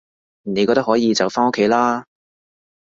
[0.41, 2.05] 你覺得可以就返屋企啦